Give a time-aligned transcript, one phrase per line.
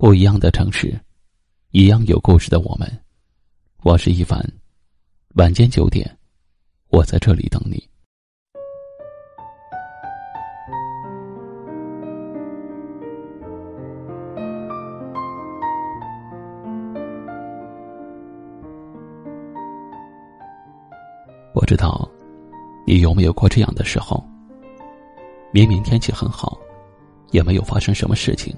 [0.00, 0.96] 不一样的城市，
[1.72, 2.88] 一样有故事的我们。
[3.82, 4.40] 我是一凡，
[5.34, 6.08] 晚间九点，
[6.90, 7.82] 我在这里等你。
[21.52, 22.08] 不知道
[22.86, 24.24] 你有没有过这样的时候？
[25.52, 26.56] 明明天气很好，
[27.32, 28.56] 也没有发生什么事情，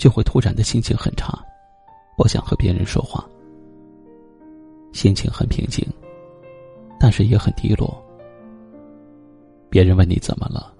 [0.00, 1.38] 就会突然的心情很差，
[2.16, 3.22] 不想和别人说话，
[4.94, 5.86] 心情很平静，
[6.98, 8.02] 但是也很低落。
[9.68, 10.72] 别人问你怎么了，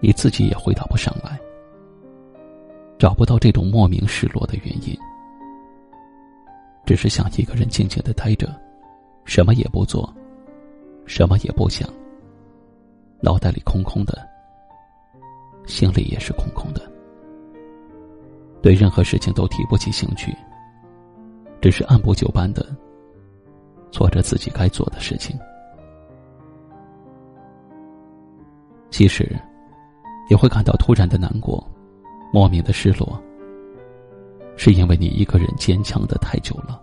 [0.00, 1.38] 你自己也回答不上来，
[2.98, 4.96] 找不到这种莫名失落的原因，
[6.86, 8.48] 只是想一个人静静的待着。
[9.26, 10.10] 什么也不做，
[11.04, 11.86] 什么也不想，
[13.20, 14.26] 脑袋里空空的，
[15.66, 16.90] 心里也是空空的，
[18.62, 20.32] 对任何事情都提不起兴趣，
[21.60, 22.64] 只是按部就班的
[23.90, 25.36] 做着自己该做的事情。
[28.88, 29.36] 其实，
[30.30, 31.66] 你会感到突然的难过，
[32.32, 33.20] 莫名的失落，
[34.56, 36.80] 是因为你一个人坚强的太久了。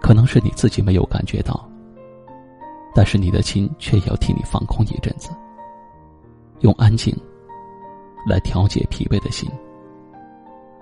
[0.00, 1.68] 可能是你自己没有感觉到，
[2.94, 5.30] 但是你的心却要替你放空一阵子，
[6.60, 7.14] 用安静
[8.26, 9.48] 来调节疲惫的心，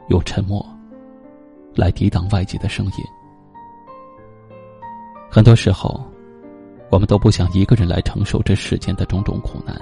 [0.09, 0.65] 用沉默
[1.75, 2.93] 来抵挡外界的声音。
[5.31, 6.05] 很多时候，
[6.91, 9.77] 我们都不想一个人来承受这世间的种种苦难，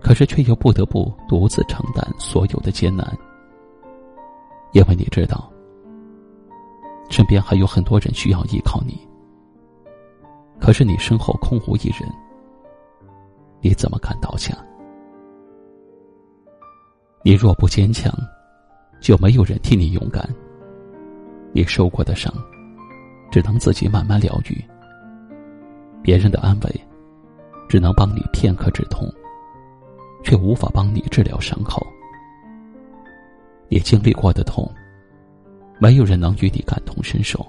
[0.00, 3.06] 可是却又不得不独自承担所有的艰难，
[4.72, 5.50] 因为你知道。
[7.10, 8.96] 身边还有很多人需要依靠你，
[10.60, 12.08] 可是你身后空无一人，
[13.60, 14.56] 你怎么敢倒下？
[17.24, 18.12] 你若不坚强，
[19.00, 20.28] 就没有人替你勇敢。
[21.52, 22.32] 你受过的伤，
[23.30, 24.64] 只能自己慢慢疗愈。
[26.02, 26.80] 别人的安慰，
[27.68, 29.06] 只能帮你片刻止痛，
[30.22, 31.84] 却无法帮你治疗伤口。
[33.68, 34.70] 你经历过的痛。
[35.82, 37.42] 没有人能与你感同身受，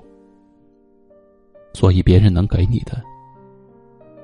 [1.74, 3.04] 所以别人能给你的，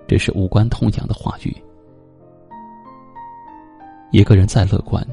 [0.07, 1.53] 只是无关痛痒的话语。
[4.11, 5.05] 一个人再乐观，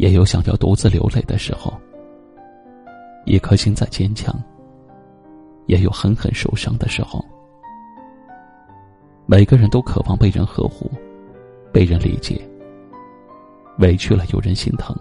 [0.00, 1.70] 也有想要独自流泪的时候；
[3.26, 4.34] 一颗心再坚强，
[5.66, 7.22] 也有狠狠受伤的时候。
[9.26, 10.90] 每个人都渴望被人呵护，
[11.70, 12.40] 被人理解，
[13.78, 14.96] 委屈了有人心疼。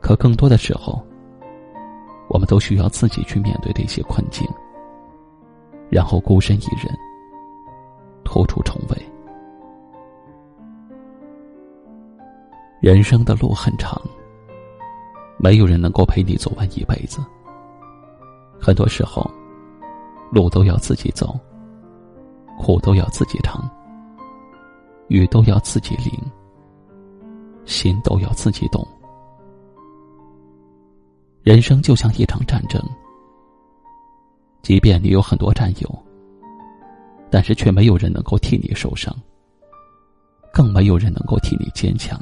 [0.00, 0.98] 可更多的时候，
[2.30, 4.48] 我们都需要自己去面对这些困境，
[5.90, 6.90] 然后孤身一人，
[8.24, 8.91] 突出重围。
[12.82, 13.96] 人生的路很长，
[15.38, 17.20] 没有人能够陪你走完一辈子。
[18.60, 19.24] 很多时候，
[20.32, 21.38] 路都要自己走，
[22.58, 23.70] 苦都要自己尝，
[25.06, 26.10] 雨都要自己淋，
[27.66, 28.84] 心都要自己懂。
[31.44, 32.82] 人生就像一场战争，
[34.60, 35.98] 即便你有很多战友，
[37.30, 39.16] 但是却没有人能够替你受伤，
[40.52, 42.20] 更没有人能够替你坚强。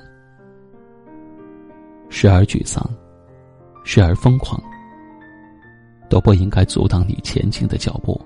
[2.21, 2.87] 时而沮丧，
[3.83, 4.63] 时而疯狂，
[6.11, 8.21] 都不应该阻挡你前进的脚步。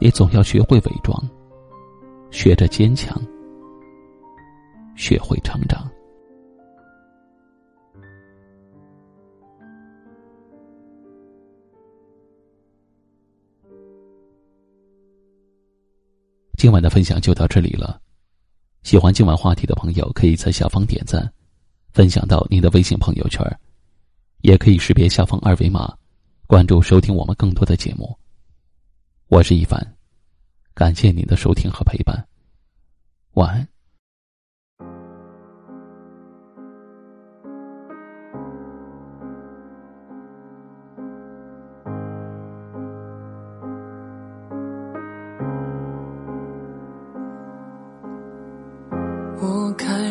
[0.00, 1.22] 你总要学会伪装，
[2.30, 3.20] 学着坚强，
[4.96, 5.86] 学会成长。
[16.56, 18.00] 今晚的分享就到这里了，
[18.82, 21.30] 喜欢今晚话题的朋友可以在下方点赞，
[21.94, 23.40] 分享到您的微信朋友圈，
[24.42, 25.96] 也可以识别下方二维码，
[26.48, 28.18] 关注收听我们更多的节目。
[29.28, 29.94] 我是一凡，
[30.74, 32.26] 感谢您的收听和陪伴，
[33.34, 33.68] 晚安。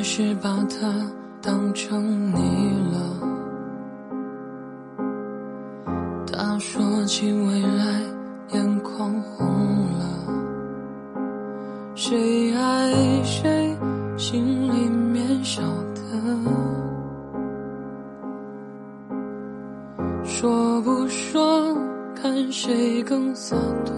[0.05, 2.97] 是把它当成你了。
[6.31, 7.99] 他说起未来，
[8.53, 9.45] 眼眶红
[9.99, 10.05] 了。
[11.95, 13.77] 谁爱谁，
[14.15, 15.61] 心里面晓
[15.93, 16.01] 得。
[20.23, 21.77] 说不说，
[22.15, 23.93] 看谁更洒脱。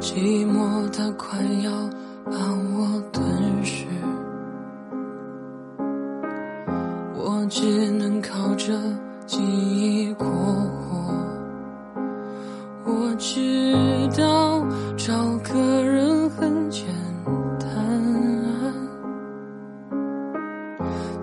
[0.00, 1.70] 寂寞它快要。
[2.26, 2.36] 把
[2.76, 2.99] 我。
[10.14, 11.24] 过我。
[12.84, 14.64] 我知道
[14.96, 16.84] 找个人很简
[17.58, 17.68] 单，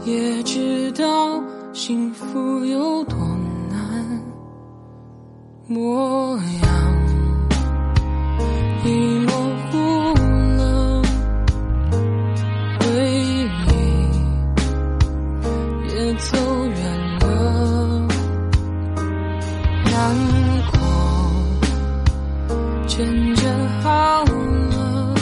[0.06, 1.42] 也知道
[1.74, 3.18] 幸福有多
[3.70, 4.22] 难
[5.68, 6.97] 模样。
[22.98, 25.14] 渐渐好了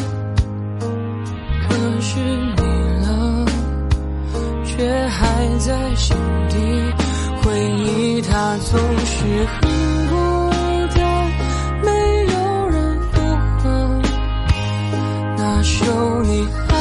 [1.67, 2.61] 可是你
[3.01, 3.45] 了
[4.63, 6.15] 却还在心
[6.47, 6.55] 底
[7.43, 9.59] 回忆它总是很
[10.07, 10.15] 孤
[10.95, 11.03] 单
[11.83, 11.91] 没
[12.31, 13.19] 有人附
[13.59, 14.01] 和
[15.35, 16.74] 那首你好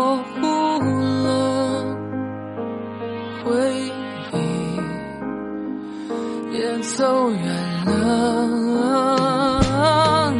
[0.00, 0.32] 模糊
[1.24, 1.28] 了
[3.44, 3.50] 回
[4.32, 4.34] 忆
[6.56, 7.40] 也走远
[7.84, 7.90] 了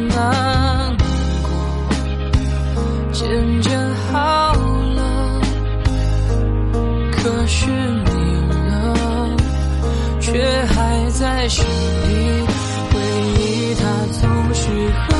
[0.09, 0.97] 难
[1.43, 1.49] 过
[3.11, 3.69] 渐渐
[4.11, 4.53] 好
[4.95, 4.99] 了
[7.11, 8.09] 可是你
[8.49, 9.37] 呢
[10.19, 12.09] 却还在心里
[12.91, 12.99] 回
[13.37, 13.83] 忆它
[14.19, 14.21] 总
[14.55, 15.10] 是